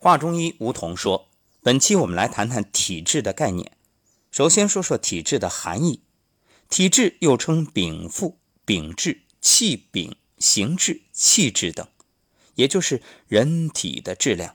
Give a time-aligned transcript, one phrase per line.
[0.00, 1.28] 华中医吴桐说
[1.60, 3.72] ：“本期我们来谈谈体质的概念。
[4.30, 6.02] 首先说说体质的含义。
[6.68, 11.88] 体质又称禀赋、禀质、气禀、形质、气质等，
[12.54, 14.54] 也就是人体的质量。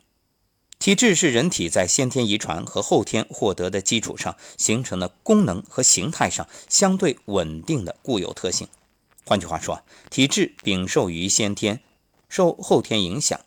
[0.79, 8.70] 体质是人体在先天遗传和后天获得的基础上形成的功能和形态上相对稳定的固有特性。
[9.25, 11.82] 换句话说，体质禀受于先天，
[12.30, 13.38] 受后天影响。”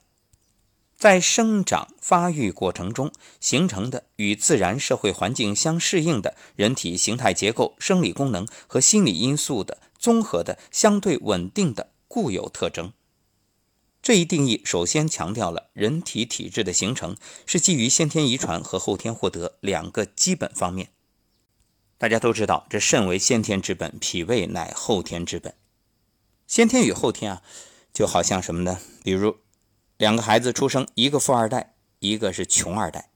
[0.96, 12.95] 在生长发育过程中形成的与自然社会环境相适应的人体形态结构、生理功能和心理因素的综合的相对稳定的固有特征。
[14.00, 20.91] 这一定义首先强调了人体体质的形成是基于先天遗传和后天获得两个基本方面。
[21.98, 25.55] 大家都知道，这肾为先天之本，脾胃乃后天之本。
[26.47, 27.42] 先天与后天啊，
[27.92, 28.80] 就好像什么呢？
[29.05, 29.36] 比如。
[29.96, 33.09] 两个孩子出生，一个富二代，一个是穷二代。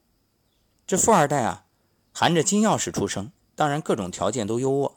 [0.86, 1.66] 这富二代啊，
[2.12, 4.94] 含着金钥匙出生，当然各种条件都优渥，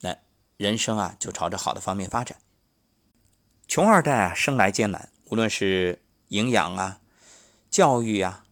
[0.00, 0.18] 那
[0.58, 2.36] 人生啊就朝着好的方面发展。
[3.66, 7.00] 穷二代啊，生来艰难，无论是营养啊、
[7.70, 8.44] 教育啊、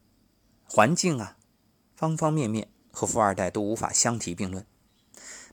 [0.64, 1.36] 环境啊，
[1.94, 4.66] 方方面面和富二代都无法相提并论。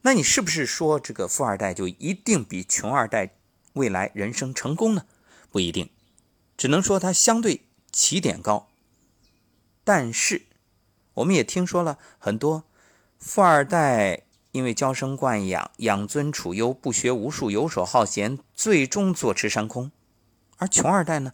[0.04, 3.36] 那你是不是说这个富二代就一定比穷二代
[3.73, 5.06] 未来人生成功呢？
[5.52, 5.89] 不一定。
[6.62, 8.70] 只能说它相对起点高，
[9.84, 10.44] 但是
[11.16, 12.66] 我们也听说了很多
[13.17, 19.89] 富二代因为娇生惯养、养尊处优、不学无术、游手好闲，最终坐吃山空；
[20.58, 21.34] 而穷二代呢，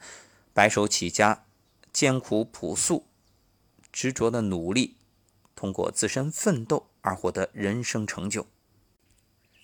[0.54, 1.44] 白手起家、
[1.92, 3.06] 艰苦朴素、
[3.92, 4.96] 执着的努力，
[5.54, 8.48] 通过自身奋斗而获得人生成就。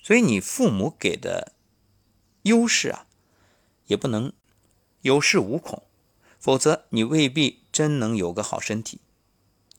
[0.03, 1.53] 所以，你父母给的
[2.41, 3.08] 优势啊，
[3.86, 4.34] 也不能。
[5.04, 5.84] 有恃无恐，
[6.40, 9.00] 否则你未必真能有个好身体。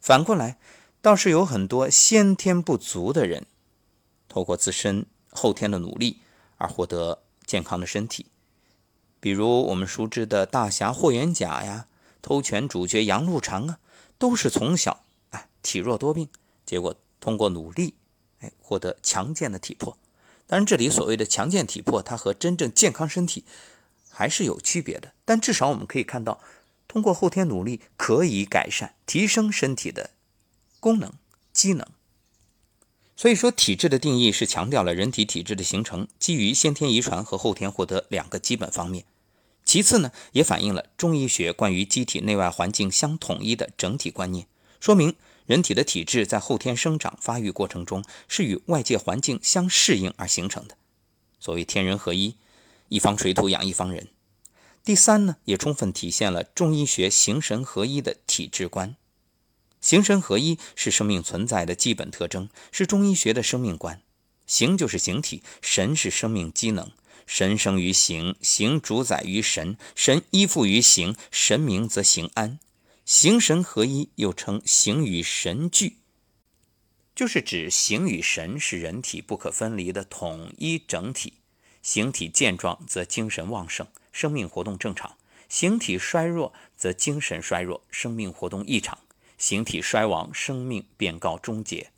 [0.01, 0.59] 反过来，
[1.01, 3.47] 倒是有很多先天不足的人，
[4.29, 6.21] 透过自身后天的努力
[6.59, 8.27] 而获得健康的身体。
[9.19, 11.87] 比如我们熟知的大侠霍元甲呀，
[12.21, 13.79] 偷权主角杨露长啊，
[14.19, 16.29] 都是从小哎体弱多病，
[16.67, 17.95] 结果通过努力
[18.41, 19.97] 哎获得强健的体魄。
[20.47, 23.47] 当然，这里所谓的强健体魄，它和真正健康身体。
[24.15, 26.41] 还是有区别的，但至少我们可以看到，
[26.87, 30.11] 通过后天努力可以改善、提升身体的
[30.79, 31.13] 功能
[31.53, 31.85] 机能。
[33.17, 39.05] 所以说，体质的定义是强调了人体体质的形成基于先天遗传和后天获得两个基本方面。
[39.65, 44.47] 其次呢，也反映了中医学关于机体内外环境相统一的整体观念，
[44.79, 45.15] 说明
[45.47, 50.77] 人体的体质在后天生长发育过程中是与外界环境相适应而形成的。
[51.41, 52.37] 所谓天人合一。
[52.89, 54.09] 一方水土养一方人。
[54.85, 58.97] 第三呢，也充分体现了中医学形神合一的体质观。
[59.81, 64.01] 形神合一是生命存在的基本特征，是中医学的生命观。
[64.47, 66.91] 形就是形体，神是生命机能。
[67.27, 72.59] 神生于形，形主宰于神，神依附于形，神明则形安。
[73.07, 75.99] 形神合一又称形与神俱，
[77.15, 81.35] 就是指形与神是人体不可分离的统一整体。
[81.85, 85.19] 形体健壮则精神旺盛，生命活动正常；
[85.51, 88.97] 形体衰弱则精神衰弱，生命活动异常；
[89.37, 91.91] 形体衰亡，生命便告终结。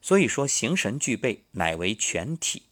[0.00, 2.62] 所以说，形神俱备乃为全体。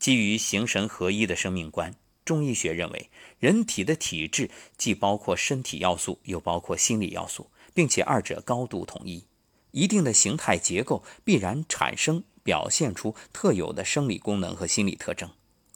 [0.00, 3.08] 基于形神合一的生命观，中医学认为，
[3.38, 9.24] 人体的体质既包括身体要素，又包括心理要素，并且二者高度统一。
[9.70, 15.30] 一定的形态结构必然产生、表现出特有的生理功能和心理特征。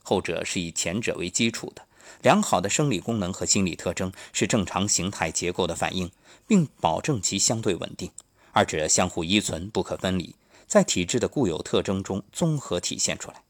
[0.09, 1.85] 后者是以前者为基础的，
[2.23, 6.13] 良好的生理功能和心理特征是正常形态结构的反应，
[6.47, 8.13] 并保证其相对稳定。
[8.53, 10.37] 二者相互依存，不可分离，
[10.69, 13.43] 在体质的固有特征中综合体现出来。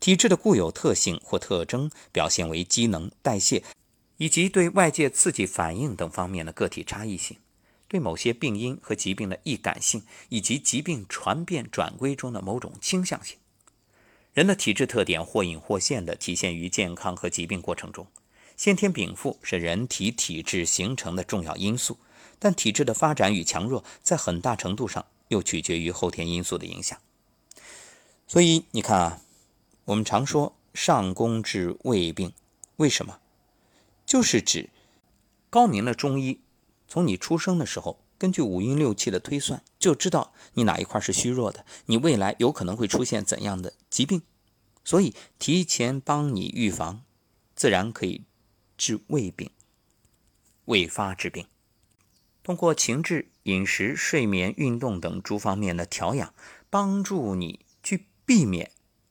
[0.00, 3.62] 体质的固有特性或特征表现为机能、代谢
[4.16, 7.36] 以及对外界刺激反应等方面的个体差异性，
[7.88, 13.36] 对某些病因和疾病的易感性，以及疾病传变转归中的某种倾向性。
[14.34, 18.04] 人的体质特点或隐或现地体现于健康和疾病过程中。
[18.56, 21.98] 先天禀赋是人体体质形成的重要因素，
[22.40, 26.98] 但体质的发展与强弱在很大程度上又取决于后天因素的影响。
[28.26, 29.20] 所以你看啊，
[29.84, 32.32] 我们常说上工治未病，
[32.76, 33.20] 为什么？
[34.04, 34.70] 就是指
[35.48, 36.40] 高明的中医
[36.88, 44.22] 从你出生的时候，根据五阴六气的推算，就知道你哪一块是虚弱的，你未来有可能会出现怎样的疾病。
[44.84, 47.02] 所以，提前帮你预防，
[47.54, 48.24] 自然可以
[48.76, 49.50] 治未病、
[50.66, 51.46] 未发之病。
[52.42, 56.34] 通过情志、饮食、睡眠、运动等诸方面的调养，
[56.68, 58.70] 帮助你去避免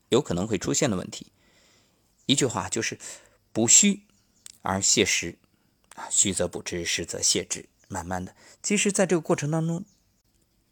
[0.10, 1.32] 有可能会出现的问题。
[2.28, 3.00] 一句话就是
[3.52, 4.04] 补虚
[4.62, 5.40] 而泻实，
[6.12, 7.66] 虚则补之，实则泻之。
[7.88, 9.86] 慢慢的，其实在这个过程当中，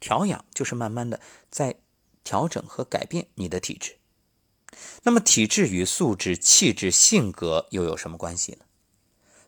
[0.00, 1.20] 调养就是慢慢的
[1.50, 1.76] 在
[2.24, 3.96] 调整和改变你的体质。
[5.02, 8.64] 那么体质与素质、气质、性格又有什么关系呢？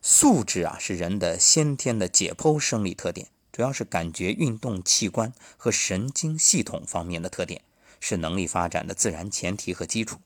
[0.01, 7.63] 素质啊，是人的先天的解剖生理特点，主要是感觉、运动器官和神经系统方面的特点，
[7.99, 10.19] 是能力发展的自然前提和基础。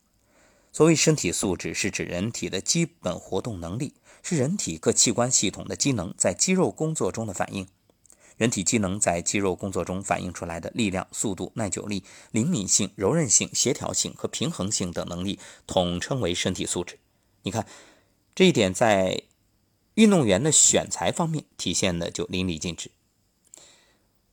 [0.72, 7.66] 所谓身体素质，是指人体的基本活动能力，是人体各器官系统的机能在肌肉工作中的反应。
[8.36, 16.98] 人体机能在肌肉工作中反映出来的力量、速度、耐久力、灵敏性、柔韧性、协调性和平衡性等能力，统称为身体素质。
[17.42, 17.66] 你看，
[18.34, 19.22] 这一点在。
[19.94, 22.92] 运动员的选材方面体现的就淋漓尽致。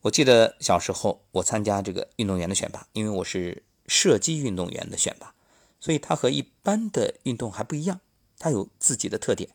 [0.02, 5.34] 我记得小时候我参加这个运动员的选拔，因为我是射击运动员的选拔，
[5.80, 8.02] 所以它和一般的运动还不一样，
[8.40, 9.50] 它有自己的特点。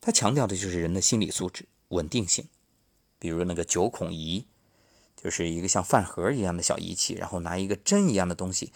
[0.00, 2.48] 它强调的就是人的心理素质、稳定性。
[3.18, 4.46] 比如那个九孔仪，
[5.16, 8.72] 就是一个像饭盒一样的小仪器，然后拿一个针一样的东西，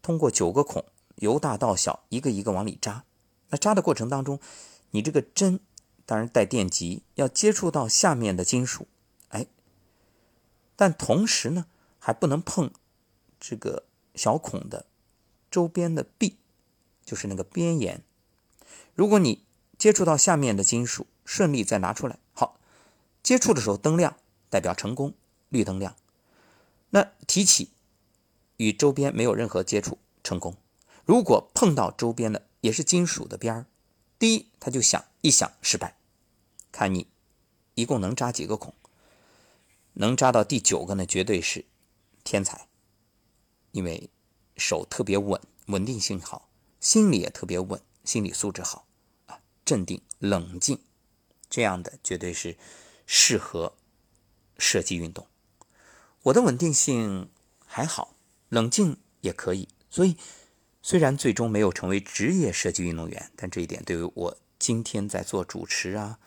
[0.00, 0.84] 通过九个孔
[1.16, 3.04] 由大到小一个一个往里扎。
[3.48, 4.38] 那扎的过程当中，
[4.92, 5.58] 你这个针
[6.06, 8.86] 当然带电极，要接触到下面的金属，
[9.30, 9.46] 哎，
[10.76, 11.66] 但同时呢
[11.98, 12.70] 还不能碰
[13.40, 13.82] 这个
[14.14, 14.86] 小孔的
[15.52, 16.36] 周边的壁，
[17.04, 18.02] 就是那个边沿。
[18.94, 19.44] 如果你
[19.78, 22.58] 接触到下面的金属，顺利再拿出来，好，
[23.22, 24.16] 接触的时候灯亮，
[24.48, 25.14] 代表成功，
[25.50, 25.94] 绿灯亮。
[26.90, 27.70] 那提起
[28.56, 30.56] 与周边没有任何接触，成功。
[31.04, 33.66] 如果碰到周边的也是金属的边儿。
[34.18, 35.96] 第一，他就想一想失败，
[36.70, 37.08] 看你
[37.74, 38.72] 一共能扎几个孔，
[39.94, 41.64] 能扎到第九个呢，绝对是
[42.22, 42.68] 天才，
[43.72, 44.08] 因为
[44.56, 46.48] 手特别稳，稳定性好，
[46.80, 48.86] 心理也特别稳，心理素质好
[49.26, 50.78] 啊，镇定冷静，
[51.48, 52.56] 这样的绝对是
[53.06, 53.74] 适合
[54.58, 55.26] 射击运动。
[56.22, 57.28] 我的稳定性
[57.66, 58.14] 还好，
[58.48, 60.16] 冷静也可以，所以。
[60.84, 66.18] 虽然最终没有成为职业射击运动员，但这一点对于我今天在做主持啊、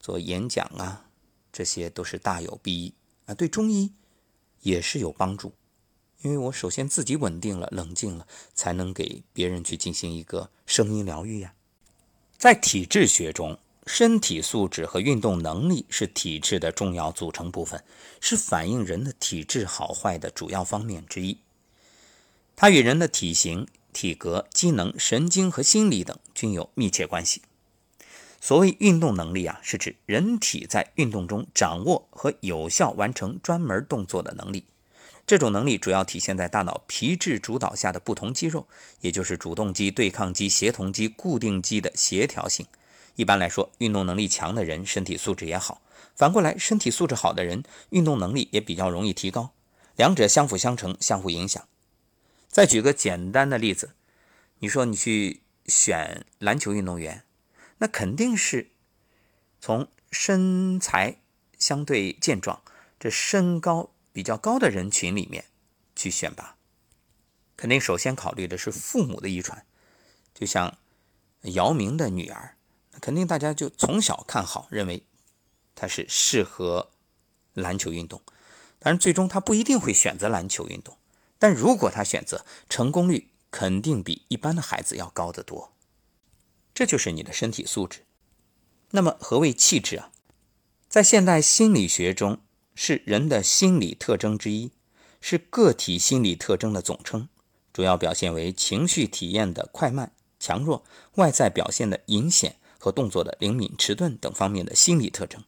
[0.00, 1.10] 做演讲啊，
[1.52, 2.94] 这些都是大有裨益
[3.26, 3.34] 啊。
[3.34, 3.92] 对中医
[4.60, 5.52] 也是有帮助，
[6.22, 11.52] 因为我首先自己稳定了、冷静了，才能给别人去进行一个声音疗愈呀。
[12.38, 17.84] 在体质学中，身体素质和运动能力是体质的重要组成部分，
[18.20, 21.38] 是反映人的体质好坏的主要方面之一。
[22.56, 23.68] 它与人的体型。
[23.94, 27.42] 体格、机能、神经和心理等均有密切关系。
[28.40, 34.64] 所谓运动能力啊，是指人体在运动中掌握和有效完成专门动作的能力。
[35.26, 38.66] 这种能力主要体现在大脑皮质主导下的不同肌肉，
[39.00, 42.66] 也就是主动肌、对抗肌、协同肌、固定肌的协调性。
[43.14, 45.80] 一般来说，运动能力强的人身体素质也好；
[46.16, 49.52] 反过来，身体素质好的人运动能力也比较容易提高。
[49.96, 51.66] 两者相辅相成，相互影响。
[52.48, 53.92] 再举个简单的例子，
[54.58, 57.24] 你说你去选篮球运动员，
[57.78, 58.70] 那肯定是
[59.60, 61.18] 从身材
[61.58, 62.60] 相对健壮、
[62.98, 65.46] 这身高比较高的人群里面
[65.96, 66.56] 去选拔。
[67.56, 69.64] 肯定首先考虑的是父母的遗传，
[70.34, 70.78] 就像
[71.42, 72.56] 姚明的女儿，
[73.00, 75.04] 肯定大家就从小看好，认为
[75.74, 76.90] 他是适合
[77.54, 78.22] 篮球运动，
[78.78, 80.96] 但是最终他不一定会选择篮球运动。
[81.38, 85.72] 但如果他选择，成功率肯定比一般的孩子要高得多。
[86.74, 88.04] 这就是你的身体素质。
[88.90, 90.10] 那么，何谓气质啊？
[90.88, 92.40] 在现代心理学中，
[92.74, 94.70] 是人的心理特征之一，
[95.20, 97.28] 是个体心理特征的总称，
[97.72, 100.84] 主要表现为情绪体验的快慢、强弱、
[101.16, 105.42] 外在表现的隐显和动作的灵敏、迟钝等方面的心理特征。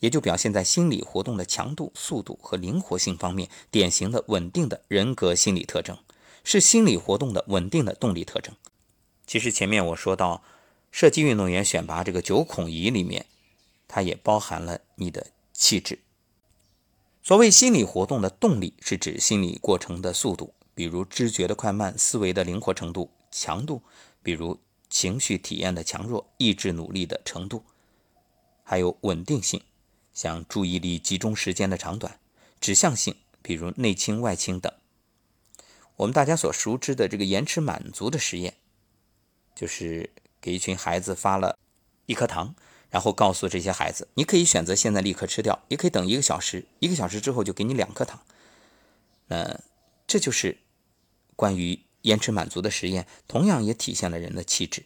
[0.00, 5.96] 也就表现在心理活动的强度、速度和灵活性方面，典型的稳定的人格心理特征，
[6.42, 8.52] 是心理活动的稳定的动力特征。
[9.28, 10.42] 其实前面我说到，
[10.90, 13.26] 射击运动员选拔这个九孔仪里面，
[13.86, 16.00] 它也包含了你的气质。
[17.24, 23.80] 所谓心理活动的动力，是指心理过程的速度，比如知觉的快慢、思维的灵活程度、强度，
[24.24, 24.58] 比如
[24.90, 27.62] 情绪体验的强弱、意志努力的程度，
[28.64, 29.62] 还有稳定性。
[30.12, 32.18] 像注意力集中时间的长短、
[32.60, 34.70] 指向性，比如内倾外倾等。
[35.96, 38.54] 我们大家所熟知的这个延迟满足的实验，
[39.54, 40.10] 就是
[40.40, 41.56] 给一群孩子发了
[42.06, 42.54] 一颗糖，
[42.92, 48.20] 然后告诉这些孩子，你可以选择现在立刻吃掉，也可以等一个小时，一个小时之后就给你两颗糖。
[49.28, 49.58] 那
[50.06, 50.58] 这就是
[51.34, 54.84] 关于延迟满足的实验，同样也体现了人的气质。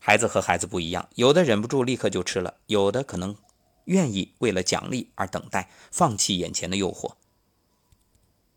[0.00, 3.36] 孩子和孩子不一样，有的忍不住立刻就吃了，有的可能
[3.84, 7.12] 愿意为了奖励而等待，放弃眼前的诱惑。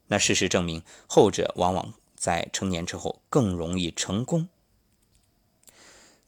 [0.07, 4.49] 那事实证明，后者往往在成年之后更容易成功。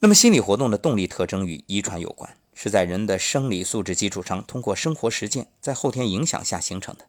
[0.04, 7.06] 那么，心理活动的动力特征与遗传有关，是在人的生理素质基础上，通过生活实践在后天影响下形成的。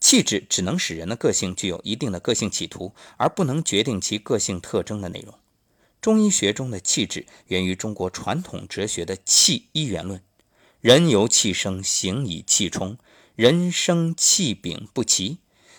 [0.00, 5.34] 气质只能使人的个性具有一定的个性企图，而不能决定其个性特征的内容。
[6.00, 10.22] 中医学中的气质源于中国传统哲学的气一元论。
[10.80, 12.96] 人由气生，形以气充，
[13.36, 15.36] 人生气禀不齐，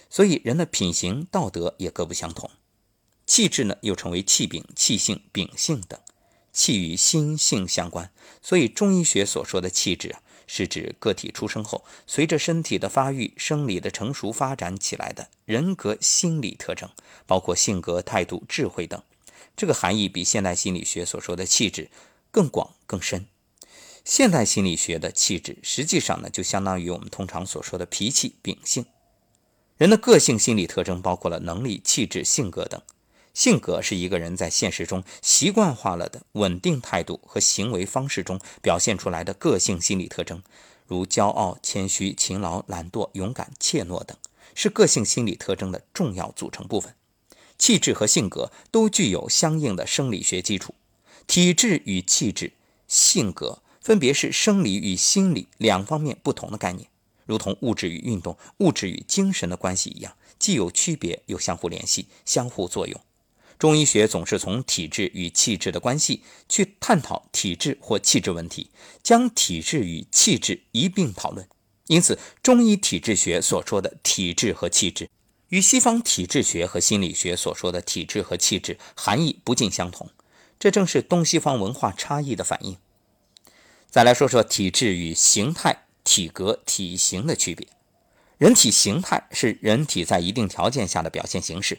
[0.08, 2.52] 所以人的品行道德也各不相同。
[3.26, 6.00] 气质呢，又称为气禀、气性、秉性等，
[6.52, 8.12] 气与心性相关。
[8.42, 16.90] 所以中医学所说的气质啊，是指个体出生后，随着身体的发育、生理的成熟发展起来的人格心理特征，
[17.26, 19.02] 包括性格、态度、智慧等。
[19.56, 21.90] 这个含义比现代心理学所说的气质
[22.32, 23.28] 更广更深。
[24.04, 28.86] 现代心理学的气质，实际上呢，就相当于我们通常所说的脾气、秉性。
[29.78, 32.82] 人的个性心理特征包括了能力、气质、性格等。
[33.34, 40.44] 性格是一个人在现实中习惯化了的稳定态度和行为方式中表现出来的个性心理特征，
[40.86, 44.18] 如骄傲、谦虚、勤劳、懒惰、勇敢、怯懦等，
[44.54, 46.94] 是个性心理特征的重要组成部分。
[47.58, 50.74] 气质和性格都具有相应的生理学基础，
[51.28, 52.54] 体质与气质、
[52.88, 56.90] 性格分别是生理与心理两方面不同的概念，
[57.26, 63.00] 如同物质与运动、物质与精神的关系一样，既有区别又相互联系、相互作用。
[63.62, 68.72] 中医学总是从体质与气质的关系去探讨体质或气质问题，
[69.04, 71.48] 将体质与气质一并讨论。
[71.86, 75.08] 因此，中医体质学所说的体质和气质。
[75.50, 80.10] 与西方体质学和心理学所说的体质和气质含义不尽相同，
[80.58, 82.78] 这正是东西方文化差异的反应。
[83.92, 87.68] 再来说说体质与形态、体格、体型的区别。
[88.40, 91.78] 人体形态是人体在一定条件下的表现形式。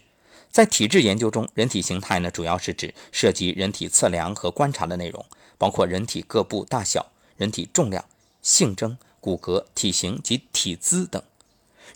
[0.53, 5.25] 在体质研究中，人体形态呢，主要是指涉及人体测量和观察的内容，
[5.57, 8.05] 包括人体各部大小、人体重量、
[8.43, 11.23] 性征、骨骼、体型及体姿等。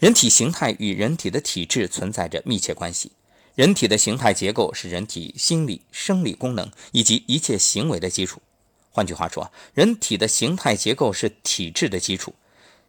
[0.01, 3.13] 人体形态与人体的体质存在着密切关系。
[3.55, 8.41] 人体的形态结构是人体心理、生理功能以及一切行为的基础。
[8.91, 12.35] 换句话说，人体的形态结构是体质的基础。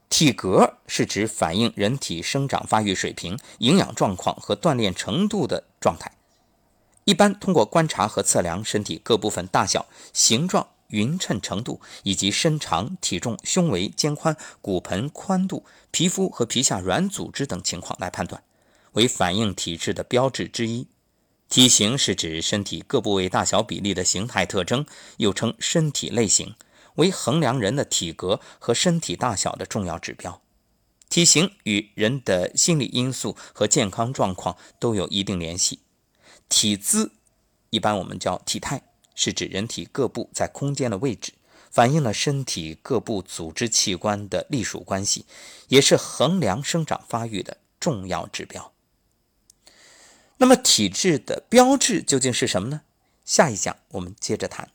[0.09, 6.11] 体格是指反映人体生长发育水平、营养状况和锻炼程度的状态。
[7.05, 10.67] 一般通过观察和测量身体各部分大小、形状。
[10.91, 18.41] 匀称程度以及身长、体重、胸围、肩宽、骨盆宽度、皮肤和皮下软组织等情况来判断，
[18.93, 20.87] 为反映体质的标志之一。
[21.49, 24.85] 体型是指身体各部位大小比例的形态特征，
[25.17, 26.55] 又称身体类型，
[26.97, 30.39] 为衡量人的体格和身体大小的重要指标。
[31.09, 35.79] 体型与人的心理因素和健康状况都有一定联系。
[36.47, 37.13] 体姿，
[37.71, 38.83] 一般我们叫体态。
[39.19, 41.33] 是指人体各部在空间的位置，
[41.71, 45.25] 反映了身体各部组织器官的隶属关系，
[45.69, 48.71] 也是衡量生长发育的重要指标。
[50.37, 52.81] 那么体质的标志究竟是什么呢？
[53.25, 54.69] 下一讲我们接着谈。